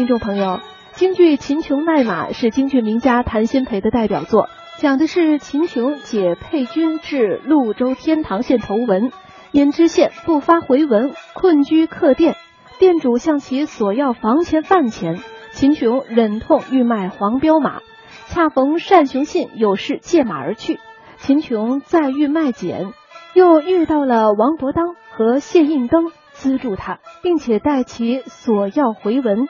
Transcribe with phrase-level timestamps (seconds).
[0.00, 0.60] 听众朋友，
[0.92, 9.12] 京剧《秦琼卖马》是京剧名家谭鑫培的代表作，讲的是秦琼解配军至潞州天堂县投文，
[9.52, 12.34] 因知县不发回文，困居客店，
[12.78, 15.18] 店主向其索要房钱饭钱，
[15.52, 17.80] 秦琼忍痛欲卖黄骠马，
[18.24, 20.80] 恰逢单雄信有事借马而去，
[21.18, 22.94] 秦琼再欲卖减，
[23.34, 26.10] 又遇到了王伯当和谢应登。
[26.32, 29.46] 资助他，并且代其索要回文。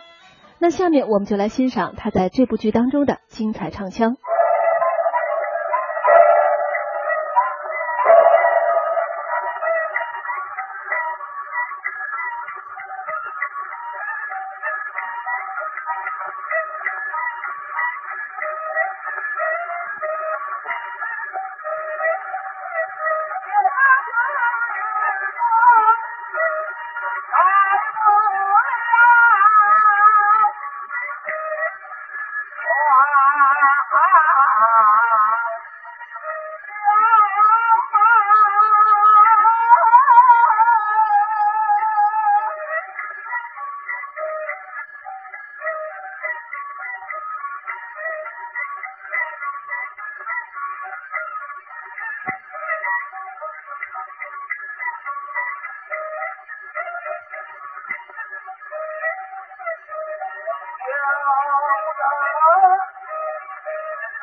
[0.63, 4.19] 那下面我们就来欣赏他在这部剧当中的精彩唱腔。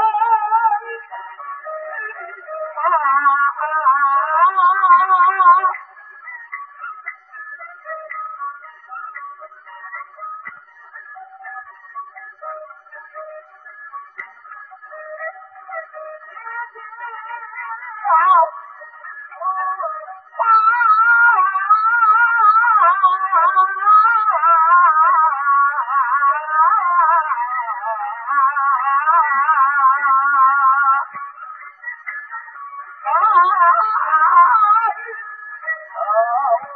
[36.60, 36.66] 啊！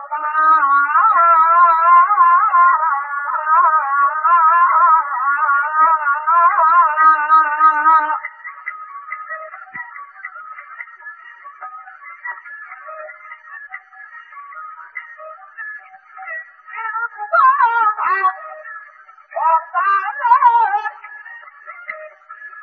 [16.64, 16.76] 金
[17.14, 17.36] 箍棒，
[19.34, 19.38] 王
[19.72, 19.76] 大
[20.20, 20.24] 人，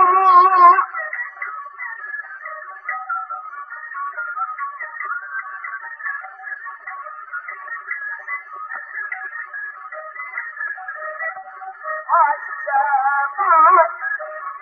[12.05, 12.15] 哎
[12.67, 12.71] 呀，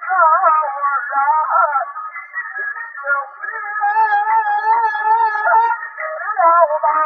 [0.02, 0.08] 大
[1.10, 1.64] 狗儿啊，
[3.02, 3.04] 救
[3.42, 4.61] 命！
[6.72, 7.02] 我